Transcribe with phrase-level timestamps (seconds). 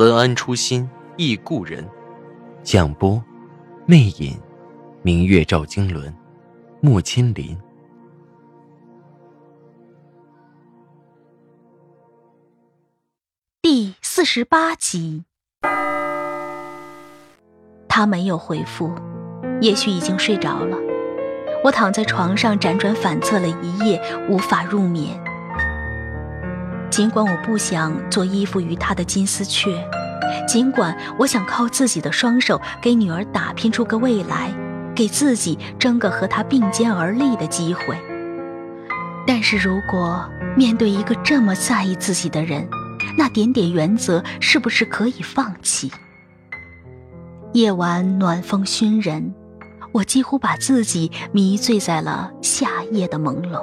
[0.00, 1.86] 文安初心忆故人，
[2.62, 3.22] 蒋波。
[3.84, 4.34] 魅影，
[5.02, 6.10] 明月照经纶，
[6.80, 7.54] 莫千林。
[13.60, 15.24] 第四十八集，
[17.86, 18.90] 他没有回复，
[19.60, 20.78] 也许已经睡着了。
[21.62, 25.22] 我躺在床上辗转反侧了一夜，无法入眠。
[26.90, 29.82] 尽管我不想做依附于他的金丝雀。
[30.46, 34.52] 尽管我想靠自己的双手给女儿打拼出个未来，
[34.94, 37.96] 给自己争个和她并肩而立的机会，
[39.26, 42.68] 但是如果面对一个这么在意自己的人，
[43.16, 45.90] 那点点原则是不是可以放弃？
[47.52, 49.34] 夜晚暖风熏人，
[49.92, 53.60] 我几乎把自己迷醉在了夏夜的朦胧。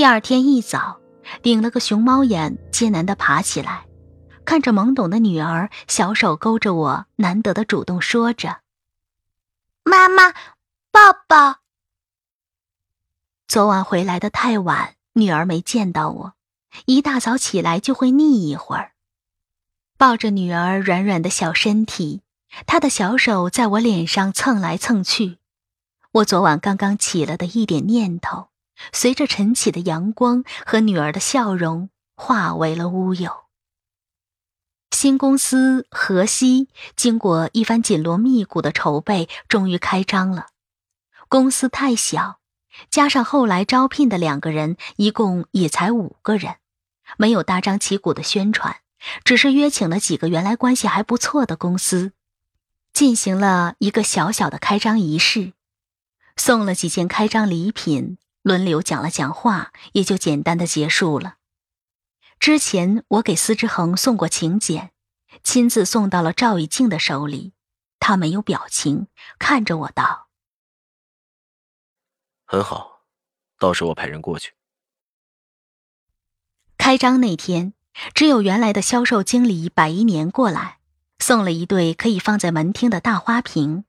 [0.00, 0.98] 第二天一早，
[1.42, 3.84] 顶了个熊猫眼，艰难地爬起来，
[4.46, 8.60] 看着懵懂的女儿，小手勾着我，难得的主动说着
[9.84, 10.32] ：“妈妈，
[10.90, 11.56] 抱抱。”
[13.46, 16.32] 昨晚回来的太晚，女儿没见到我，
[16.86, 18.92] 一大早起来就会腻一会儿。
[19.98, 22.22] 抱着女儿软软的小身体，
[22.64, 25.36] 她的小手在我脸上蹭来蹭去，
[26.12, 28.49] 我昨晚刚刚起了的一点念头。
[28.92, 33.44] 随着晨起的阳光和女儿的笑容，化为了乌有。
[34.90, 40.48] 新公司河西经过一番紧锣密鼓的筹备，终于开张了。
[41.28, 42.40] 公司太小，
[42.90, 46.56] 加上后来招聘的两个人，一共也才五个人，
[47.16, 48.80] 没有大张旗鼓的宣传，
[49.24, 52.12] 只是约请了几个原来关系还不错的公司，
[52.92, 55.52] 进行了一个小小的开张仪式，
[56.36, 58.18] 送了几件开张礼品。
[58.42, 61.36] 轮流讲了讲话，也就简单的结束了。
[62.38, 64.92] 之前我给司之恒送过请柬，
[65.42, 67.52] 亲自送到了赵以静的手里，
[67.98, 69.08] 他没有表情，
[69.38, 70.28] 看着我道
[72.46, 73.02] ：“很好，
[73.58, 74.54] 到时我派人过去。”
[76.78, 77.74] 开张那天，
[78.14, 80.78] 只有原来的销售经理百一年过来，
[81.18, 83.84] 送了一对可以放在门厅的大花瓶，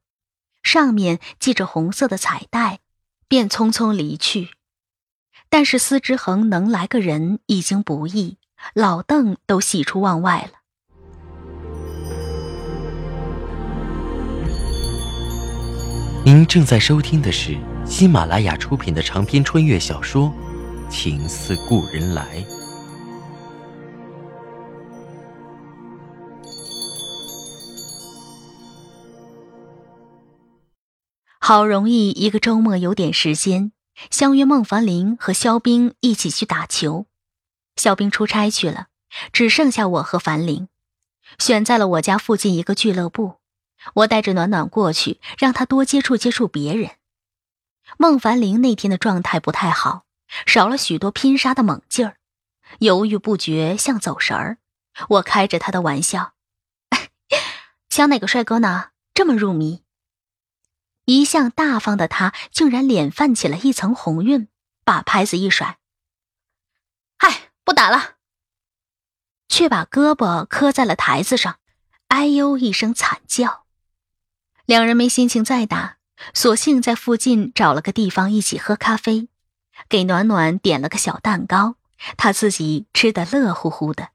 [0.61, 2.80] 上面系着红色的彩带。
[3.31, 4.49] 便匆匆离去，
[5.49, 8.35] 但是司之恒能来个人已经不易，
[8.73, 10.59] 老邓都喜出望外了。
[16.25, 20.29] 您正在收听的是喜马拉雅出品的长篇穿越小说
[20.91, 22.41] 《情似故人来》。
[31.53, 33.73] 好容易一个周末有点时间，
[34.09, 37.07] 相约孟凡林和肖冰一起去打球。
[37.75, 38.87] 肖冰出差去了，
[39.33, 40.69] 只剩下我和樊玲，
[41.39, 43.39] 选在了我家附近一个俱乐部。
[43.95, 46.91] 我带着暖暖过去，让他多接触接触别人。
[47.97, 50.05] 孟凡林那天的状态不太好，
[50.45, 52.15] 少了许多拼杀的猛劲儿，
[52.79, 54.59] 犹豫不决，像走神儿。
[55.09, 56.31] 我开着他的玩笑
[57.91, 58.91] ：“想哪个帅哥呢？
[59.13, 59.83] 这么入迷？”
[61.11, 64.47] 一向大方的他，竟然脸泛起了一层红晕，
[64.85, 65.77] 把拍子一甩
[67.19, 68.15] ：“嗨，不打了。”
[69.49, 71.59] 却把胳膊磕在了台子上，
[72.07, 73.65] 哎呦一声惨叫。
[74.65, 75.97] 两人没心情再打，
[76.33, 79.27] 索性在附近找了个地方一起喝咖啡，
[79.89, 81.75] 给暖暖点了个小蛋糕，
[82.15, 84.11] 他自己吃得乐乎乎的。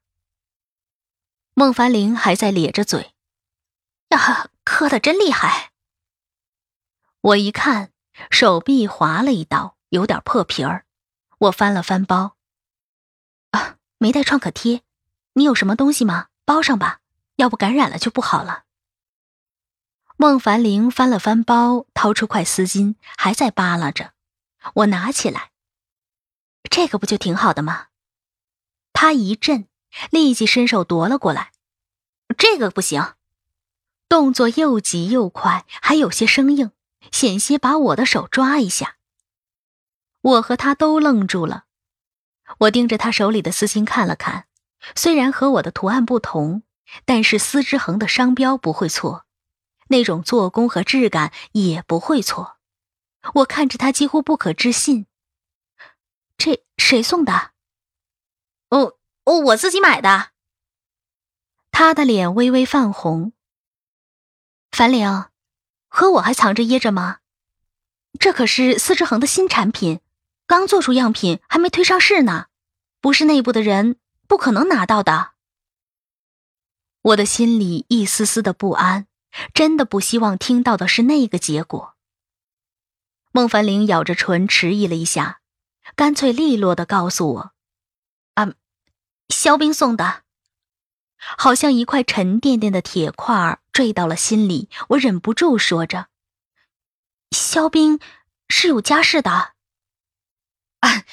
[1.52, 3.12] 孟凡玲还在咧着嘴
[4.08, 5.72] ：“呀，磕的真厉害。”
[7.26, 7.90] 我一看，
[8.30, 10.86] 手臂划了一刀，有点破皮儿。
[11.38, 12.36] 我翻了翻包，
[13.50, 14.82] 啊，没带创可贴，
[15.32, 16.28] 你有什么东西吗？
[16.44, 17.00] 包上吧，
[17.34, 18.62] 要不感染了就不好了。
[20.16, 24.12] 孟凡玲翻了翻包，掏出块丝巾，还在扒拉着。
[24.74, 25.50] 我拿起来，
[26.70, 27.88] 这个不就挺好的吗？
[28.92, 29.66] 他一震，
[30.10, 31.50] 立即伸手夺了过来。
[32.38, 33.14] 这个不行，
[34.08, 36.70] 动作又急又快，还有些生硬，
[37.12, 38.96] 险些把我的手抓一下。
[40.20, 41.64] 我和他都愣住了。
[42.58, 44.46] 我盯着他手里的丝巾看了看，
[44.94, 46.62] 虽然和我的图案不同，
[47.04, 49.26] 但是丝之恒的商标不会错，
[49.88, 52.58] 那种做工和质感也不会错。
[53.34, 55.06] 我看着他几乎不可置信。
[56.38, 57.52] 这谁送的？
[58.68, 60.30] 哦哦，我自己买的。
[61.72, 63.32] 他的脸微微泛红。
[64.70, 65.26] 樊玲，
[65.96, 67.20] 和我还藏着掖着吗？
[68.20, 70.00] 这可是司之恒的新产品，
[70.46, 72.48] 刚做出样品，还没推上市呢，
[73.00, 73.96] 不是内部的人
[74.28, 75.30] 不可能拿到的。
[77.00, 79.06] 我的心里一丝丝的不安，
[79.54, 81.94] 真的不希望听到的是那个结果。
[83.32, 85.40] 孟凡玲咬着唇，迟疑了一下。
[85.94, 87.52] 干脆利落的告诉我
[88.34, 88.52] ：“啊，
[89.30, 90.24] 肖冰送的。”
[91.16, 96.08] 好像一块沉甸甸的铁块坠到了心里，我忍不住说着
[97.30, 97.98] ：“肖冰
[98.48, 99.54] 是有家室的。”
[100.80, 101.04] 啊，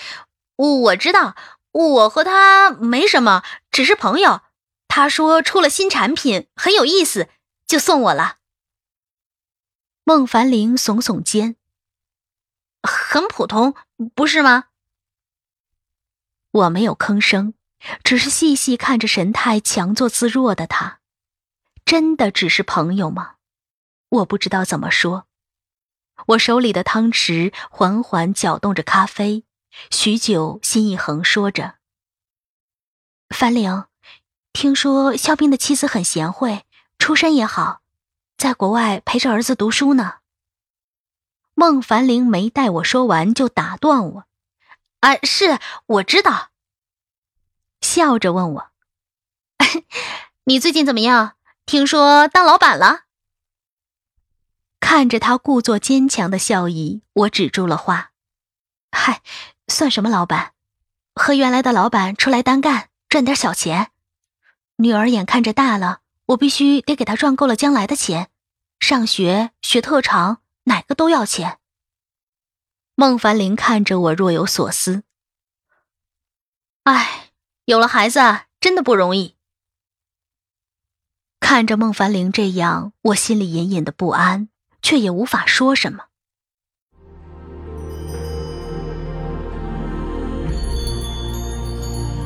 [0.55, 1.35] 我知道，
[1.71, 4.41] 我和他没什么，只是朋友。
[4.87, 7.29] 他说出了新产品很有意思，
[7.65, 8.37] 就送我了。
[10.03, 11.55] 孟凡玲耸耸肩。
[12.83, 13.73] 很普通，
[14.13, 14.65] 不是吗？
[16.51, 17.55] 我没有吭声，
[18.03, 20.99] 只是细细看着神态强作自若的他。
[21.85, 23.35] 真的只是朋友吗？
[24.09, 25.27] 我不知道怎么说。
[26.27, 29.43] 我手里的汤匙缓缓搅动着咖啡，
[29.89, 31.75] 许久，心一横，说着
[33.35, 33.85] ：“樊玲，
[34.53, 36.63] 听说肖斌的妻子很贤惠，
[36.99, 37.81] 出身也好，
[38.37, 40.19] 在国外陪着儿子读书呢。”
[41.55, 44.25] 孟凡玲没待我说完就打断我
[45.01, 46.51] ：“啊，是我知道。”
[47.93, 48.71] 笑着问我
[50.45, 51.35] ：“你最近怎么样？
[51.67, 53.01] 听说当老板了？”
[54.81, 58.13] 看着他故作坚强的笑意，我止住了话
[58.89, 59.21] ：“嗨，
[59.67, 60.53] 算什么老板？
[61.13, 63.91] 和原来的老板出来单干，赚点小钱。
[64.77, 68.31] 女儿眼看着大了，我必须得给她赚够了将来的钱，
[68.79, 71.59] 上学、学特长。”哪个都要钱。
[72.95, 75.03] 孟凡玲看着我，若有所思。
[76.85, 77.22] 唉，
[77.65, 78.19] 有了孩子
[78.59, 79.35] 真的不容易。
[81.39, 84.49] 看着孟凡玲这样，我心里隐隐的不安，
[84.81, 86.05] 却也无法说什么。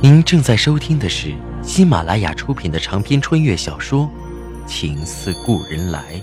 [0.01, 4.09] 您正在收听的是喜马拉雅出品的长篇穿越小说
[4.67, 6.15] 《情似故人来》。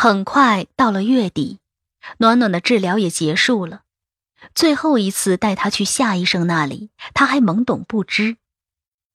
[0.00, 1.58] 很快到了月底，
[2.18, 3.82] 暖暖的治疗也结束了。
[4.54, 8.36] 最后一次带他去夏医生那里，他还懵懂不知。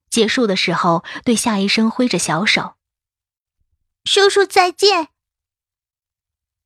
[0.10, 2.76] 结束的时候，对夏医生挥着小手
[4.04, 5.08] ：“叔叔再见。”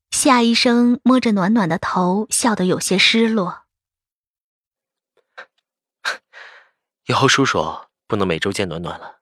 [0.09, 3.65] 夏医生摸着暖暖的头，笑得有些失落。
[7.05, 9.19] 以后叔叔不能每周见暖暖了。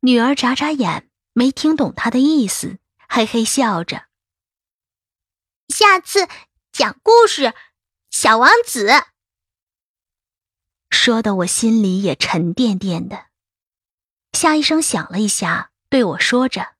[0.00, 2.78] 女儿眨眨眼，没听懂他的意思。
[3.14, 4.06] 嘿嘿笑着，
[5.68, 6.26] 下次
[6.72, 7.42] 讲故事，
[8.10, 8.86] 《小王子》。
[10.88, 13.26] 说的我心里也沉甸甸的。
[14.32, 16.76] 夏医生想了一下，对我说着：“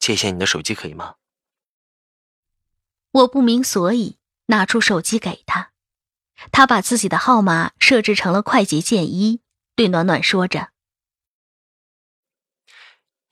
[0.00, 1.16] 借一下你的手机可以吗？”
[3.12, 5.72] 我不明所以，拿出手机给他。
[6.50, 9.42] 他把自己的号码设置成了快捷键一，
[9.74, 10.70] 对暖暖说着。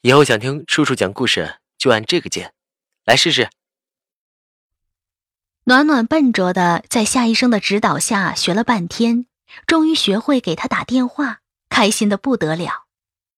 [0.07, 2.55] 以后想听叔叔讲故事，就按这个键，
[3.05, 3.51] 来试试。
[5.65, 9.27] 暖暖笨拙的在夏医生的指导下学了半天，
[9.67, 12.85] 终于学会给他打电话，开心的不得了。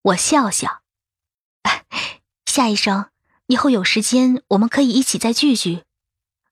[0.01, 0.81] 我笑笑，
[2.45, 3.11] 夏医生，
[3.45, 5.83] 以后有时间我们可以一起再聚聚。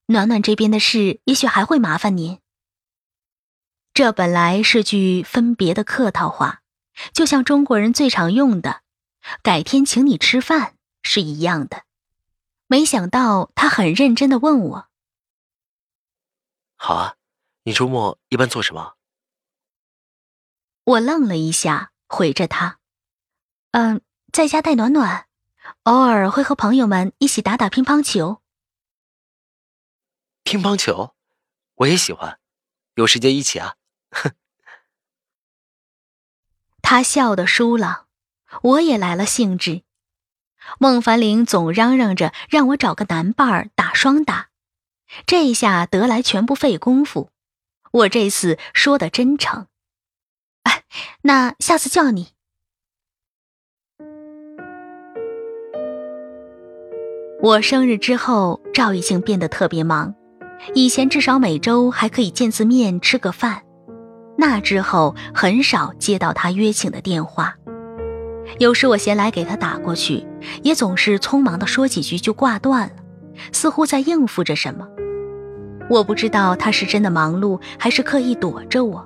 [0.06, 2.40] 暖暖这边的事，也许还会麻烦您。
[3.94, 6.62] 这本来是句分别的客套话，
[7.12, 8.85] 就像中国人最常用的。
[9.42, 11.84] 改天请你吃饭是一样的，
[12.68, 14.90] 没想到他很认真的问我
[16.78, 17.16] ：“好啊，
[17.64, 18.96] 你周末一般做什么？”
[20.84, 22.80] 我愣了一下，回着他
[23.72, 24.02] ：“嗯，
[24.32, 25.28] 在家带暖暖，
[25.84, 28.44] 偶尔会和朋友们一起打打乒乓球。”
[30.44, 31.16] 乒乓球，
[31.74, 32.40] 我也喜欢，
[32.94, 33.78] 有时间一起啊！
[34.12, 34.36] 哼。
[36.84, 38.05] 他笑得舒朗。
[38.62, 39.82] 我也来了兴致，
[40.80, 44.48] 孟凡玲总嚷嚷着让我找个男伴儿打双打，
[45.26, 47.30] 这下得来全不费功夫，
[47.92, 49.68] 我这次说的真诚。
[50.64, 50.84] 哎，
[51.22, 52.30] 那下次叫你。
[57.42, 60.16] 我生日之后，赵一静变得特别忙。
[60.74, 63.64] 以前至少每周还可以见次面吃个饭，
[64.36, 67.56] 那之后很少接到他约请的电话。
[68.58, 70.26] 有时我闲来给他打过去，
[70.64, 72.94] 也总是匆忙的说几句就挂断了，
[73.52, 74.88] 似乎在应付着什么。
[75.90, 79.06] 我不知道他是真的忙碌，还是刻意躲着我。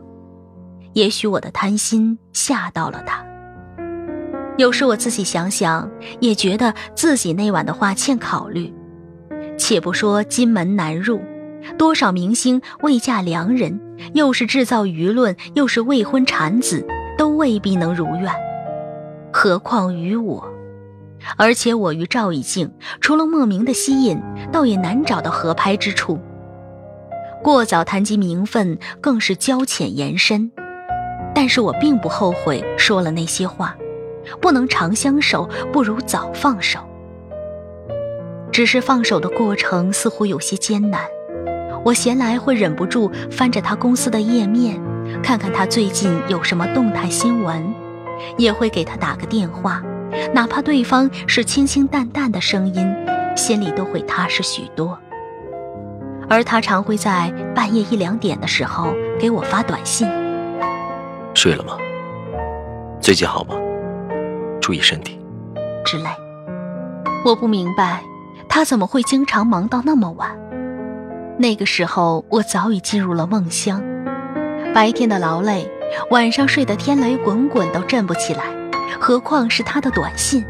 [0.94, 3.26] 也许我的贪心吓到了他。
[4.58, 5.90] 有时我自己想想，
[6.20, 8.74] 也觉得自己那晚的话欠考虑。
[9.58, 11.22] 且不说金门难入，
[11.78, 13.80] 多少明星未嫁良人，
[14.14, 16.86] 又是制造舆论，又是未婚产子，
[17.18, 18.32] 都未必能如愿。
[19.32, 20.44] 何况于我，
[21.38, 24.22] 而且我与赵以静，除了莫名的吸引，
[24.52, 26.20] 倒也难找到合拍之处。
[27.44, 30.52] 过早谈及名分，更是交浅言深。
[31.34, 33.76] 但是我并不后悔说了那些话，
[34.42, 36.80] 不能长相守，不如早放手。
[38.52, 41.02] 只是放手的过程似乎有些艰难。
[41.86, 44.82] 我闲来会忍不住翻着他公司的页面，
[45.24, 47.64] 看看他最近有什么动态新闻，
[48.38, 49.82] 也会给他打个电话，
[50.34, 52.96] 哪怕对方是清清淡淡的声音，
[53.36, 54.98] 心里都会踏实许多。
[56.30, 60.08] 而他常会在半夜一两点的时候给我发短信
[61.34, 61.76] ：“睡了吗？
[63.02, 63.56] 最近好吗？
[64.62, 65.20] 注意身体。”
[65.84, 66.06] 之类。
[67.26, 68.04] 我不明白
[68.48, 70.30] 他怎么会经常忙到那么晚。
[71.38, 73.82] 那个时候我早已进入了梦乡，
[74.74, 75.70] 白天的劳累，
[76.12, 78.44] 晚上睡得天雷滚滚都震不起来，
[79.00, 80.46] 何况是他的短信。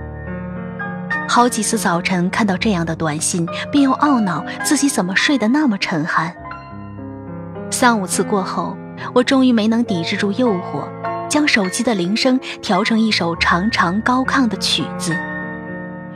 [1.27, 6.31] 好几次早晨看到这样的短信，便又懊恼自己怎么睡得那么沉酣。
[7.69, 8.75] 三五次过后，
[9.13, 10.87] 我终于没能抵制住诱惑，
[11.29, 15.15] 将手机的铃声调成一首长长高亢的曲子。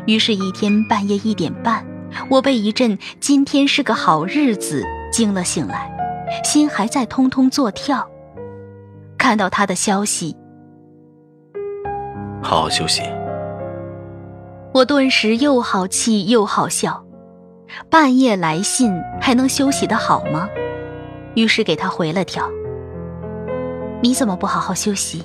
[0.08, 1.86] 于是，一天半夜一点半，
[2.28, 5.92] 我被一阵“今天是个好日子”惊了醒来，
[6.44, 8.10] 心还在通通作跳。
[9.24, 10.36] 看到他的消息，
[12.42, 13.02] 好好休息。
[14.74, 17.06] 我顿时又好气又好笑，
[17.90, 20.50] 半夜来信还能休息的好吗？
[21.36, 22.50] 于是给他回了条
[24.04, 25.24] ：“你怎么不好好休息？”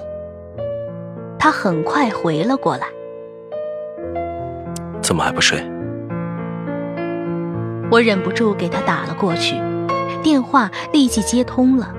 [1.37, 2.87] 他很快回了过来
[5.02, 5.59] ：“怎么还不睡？”
[7.90, 9.57] 我忍不住给他打了过去，
[10.23, 11.93] 电话立即接通了，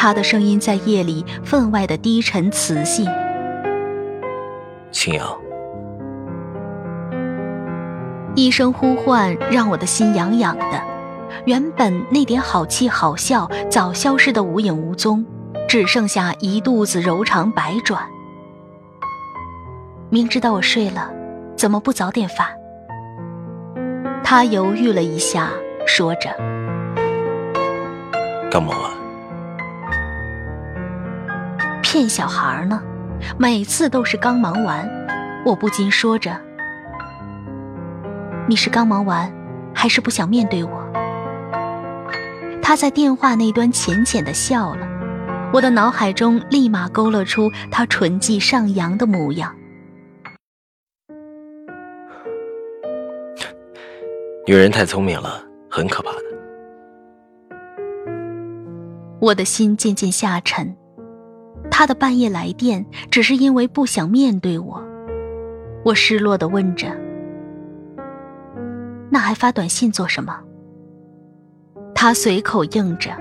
[0.00, 3.04] 他的声音在夜里分外的低沉磁性
[4.92, 5.26] ：“青阳。”
[8.36, 10.80] 一声呼唤让我的心痒痒的，
[11.46, 15.26] 原本那点好气好笑早消失的无影无踪，
[15.68, 18.00] 只剩下一肚子柔肠百转。
[20.10, 21.10] 明知道我睡了，
[21.56, 22.52] 怎么不早点发？
[24.22, 25.50] 他犹豫了一下，
[25.88, 26.30] 说着
[28.48, 28.96] ：“刚忙完。”
[31.90, 32.82] 骗小孩呢，
[33.38, 34.86] 每次都是刚忙完。
[35.42, 36.38] 我不禁说着。
[38.46, 39.32] 你是刚忙完，
[39.74, 40.92] 还是不想面对我？
[42.60, 44.86] 他在电话那端浅浅的笑了，
[45.50, 49.56] 我的脑海中立马勾勒出他唇际上扬的模样。
[54.46, 56.18] 女人太聪明了，很可怕的。
[59.22, 60.76] 我的心渐渐下沉，
[61.78, 64.84] 他的半夜来电只是因为不想面对我。
[65.84, 66.88] 我失落的问着。
[69.08, 70.36] 那还发短信做什么？
[71.94, 73.12] 他随口应着：“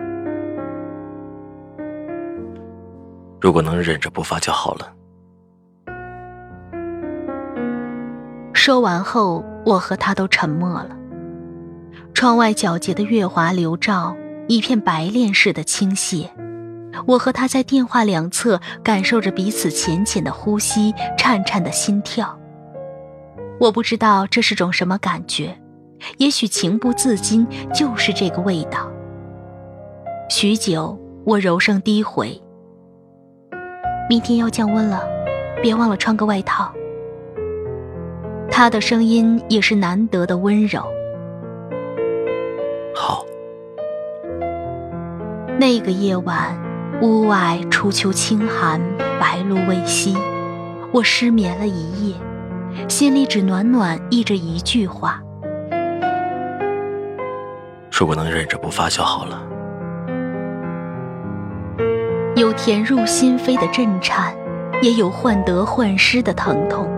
[3.40, 4.92] 如果能忍着不发就好了。”
[8.54, 10.98] 说完后，我和他都沉默了。
[12.16, 16.28] 窗外皎洁的月华流照，一片白练似的倾泻。
[17.06, 22.38] 我和他在电话两侧，感受着彼此浅浅的呼吸，颤颤的心跳。
[23.60, 25.58] 我不知道这是种什么感觉。
[26.18, 28.88] 也许情不自禁就是这个味道。
[30.30, 32.40] 许久，我柔声低回
[34.08, 35.04] ：“明天要降温了，
[35.62, 36.72] 别忘了穿个外套。”
[38.52, 40.82] 他的声音也是难得的温柔。
[42.96, 43.26] 好。
[45.60, 46.56] 那个夜晚，
[47.00, 48.82] 屋外初秋清寒，
[49.20, 50.18] 白露未晞，
[50.92, 52.16] 我失眠了一夜，
[52.88, 55.22] 心里只暖暖溢着一句话。
[57.92, 59.44] 如果能忍着不发就好了。
[62.36, 64.34] 有甜入心扉的震颤，
[64.82, 66.90] 也有患得患失的疼痛。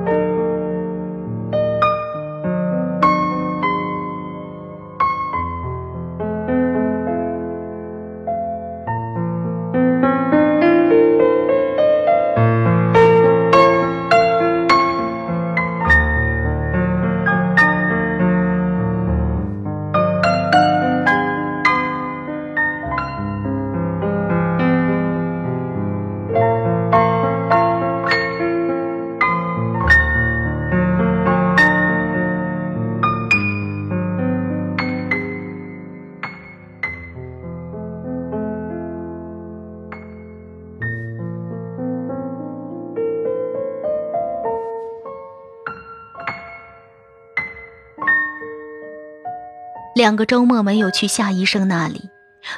[50.00, 52.10] 两个周末没有去夏医生那里，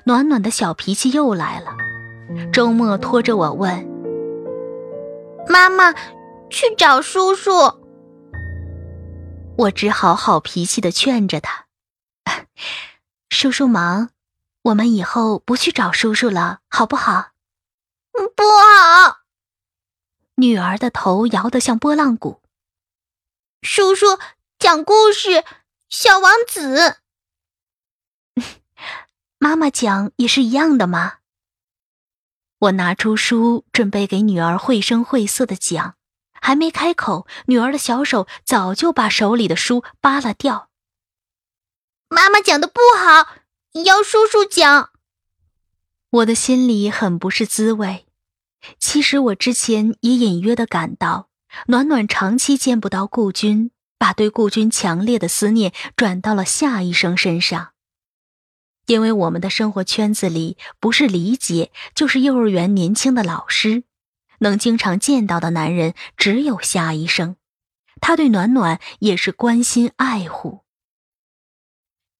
[0.03, 1.75] 暖暖的小脾气又来了。
[2.53, 3.83] 周末拖着我问
[5.50, 5.91] ：“妈妈，
[6.51, 7.51] 去找叔叔。”
[9.57, 11.65] 我只好好脾气的劝着他
[13.29, 14.10] ：“叔叔忙，
[14.65, 17.29] 我们以后不去找叔叔了，好不好
[18.13, 19.21] ？”“不好。”
[20.38, 22.39] 女儿的头摇得像拨浪鼓。
[23.63, 24.19] 叔叔
[24.60, 25.29] 讲故事，
[25.89, 26.77] 《小王子》。
[29.43, 31.13] 妈妈讲也是一样的吗？
[32.60, 35.95] 我拿出书准备给女儿绘声绘色的讲，
[36.31, 40.69] 还没开口，女儿的小手早就把手里的书扒拉掉。
[42.07, 43.29] 妈妈讲的不好，
[43.83, 44.91] 要叔叔讲。
[46.12, 48.05] 我的心里很不是滋味。
[48.77, 51.29] 其实我之前也隐约的感到，
[51.65, 57.70] 暖暖长期见不到顾军，把对顾军强烈的思念转到了夏医生身上。
[58.88, 63.83] 因为我们的生活圈子里，不是李姐就是幼儿园年轻的老师，
[64.39, 67.37] 能经常见到的男人只有夏医生。
[68.01, 70.61] 他对暖暖也是关心爱护。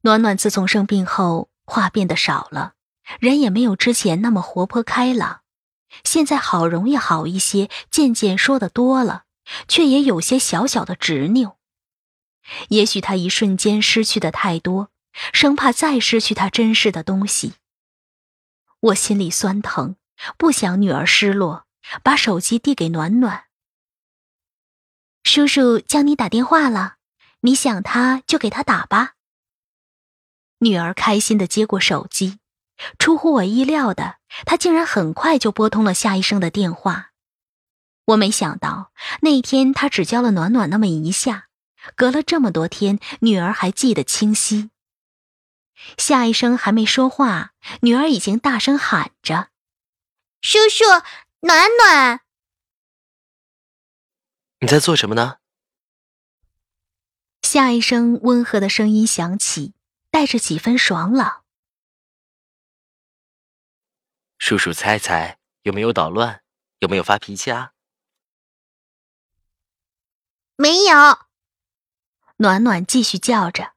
[0.02, 2.74] 暖暖自从生病后，话变得少了，
[3.20, 5.42] 人也没有之前那么活泼开朗。
[6.04, 9.24] 现在好容易好一些，渐渐说的多了，
[9.68, 11.58] 却也有些小小的执拗。
[12.70, 14.90] 也许他一瞬间失去的太多。
[15.34, 17.54] 生怕再失去他珍视的东西，
[18.80, 19.96] 我心里酸疼，
[20.38, 21.66] 不想女儿失落，
[22.04, 23.46] 把手机递给暖暖。
[25.24, 26.96] 叔叔叫你打电话了，
[27.42, 29.14] 你想他就给他打吧。
[30.60, 32.40] 女儿开心的接过手机，
[32.98, 37.12] 出乎我意料的，她竟然很快就拨通了夏医生的电话。
[38.06, 41.50] 我没想到那天他只教了暖暖那么一下，
[41.96, 44.71] 隔了这么多天，女儿还记得清晰。
[45.98, 49.50] 夏医生还没说话，女儿已经大声喊着
[50.42, 50.84] ：“叔叔，
[51.42, 52.22] 暖暖！”
[54.62, 55.38] 你在做什么呢？
[57.42, 59.74] 夏医生温和的声音响起，
[60.10, 61.44] 带着几分爽朗。
[64.38, 66.44] 叔叔，猜猜有没有捣乱？
[66.80, 67.74] 有没有发脾气啊？
[70.56, 71.28] 没有。
[72.38, 73.74] 暖暖继续叫着：“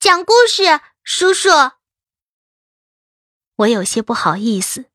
[0.00, 0.80] 讲故事。”
[1.12, 1.48] 叔叔，
[3.56, 4.92] 我有些不好意思。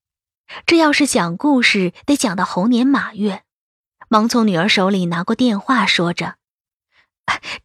[0.66, 3.44] 这要是讲故事，得讲到猴年马月。
[4.08, 6.38] 忙从女儿手里拿过电话，说着：“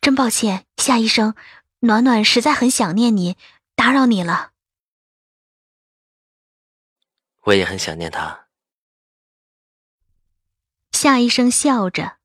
[0.03, 1.37] 真抱歉，夏医生，
[1.79, 3.39] 暖暖实在很想念你，
[3.77, 4.51] 打扰你了。”
[7.47, 8.49] 我也很想念他。
[10.91, 12.19] 夏医生笑着：“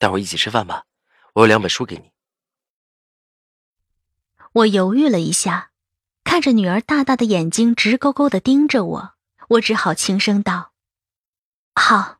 [0.00, 0.86] 待会儿一起吃饭吧，
[1.34, 2.10] 我有两本书给你。”
[4.52, 5.70] 我犹豫了一下，
[6.24, 9.14] 看着女儿大大的眼睛直勾勾的盯着我，
[9.50, 10.72] 我只好轻声道
[11.74, 12.18] ：“好。”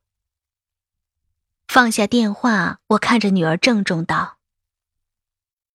[1.67, 4.39] 放下电话，我看着女儿郑重道：“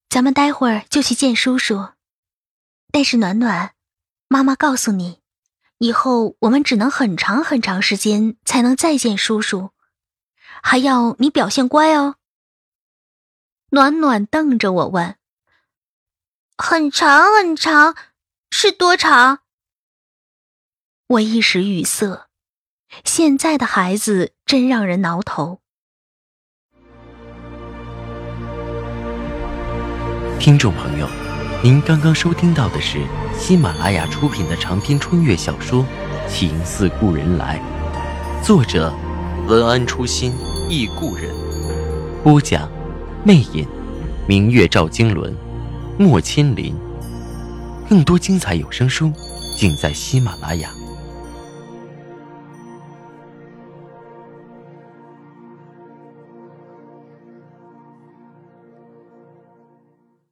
[0.07, 1.89] 咱们待会儿就去见叔叔，
[2.89, 3.73] 但是暖暖，
[4.29, 5.21] 妈妈告诉你，
[5.79, 9.71] 以后我们只能很长很长时间才能再见叔叔，
[10.63, 12.15] 还要你表现乖哦。”
[13.71, 15.17] 暖暖瞪着我问。
[16.57, 17.95] 很长很长，
[18.49, 19.39] 是多长？
[21.07, 22.27] 我一时语塞。
[23.03, 25.59] 现在的孩子真让人挠头。
[30.39, 31.09] 听众朋友，
[31.61, 33.05] 您刚刚收听到的是
[33.37, 35.83] 喜马拉雅出品的长篇穿越小说
[36.29, 37.59] 《情似故人来》，
[38.45, 38.93] 作者
[39.45, 40.31] 文安初心
[40.69, 41.35] 忆故人，
[42.23, 42.71] 播讲
[43.25, 43.67] 魅影，
[44.25, 45.35] 明月照经纶。
[45.97, 46.75] 莫千林，
[47.89, 49.13] 更多精彩有声书，
[49.55, 50.69] 尽在喜马拉雅。